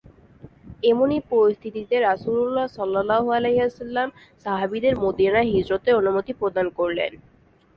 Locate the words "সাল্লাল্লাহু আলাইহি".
2.77-3.61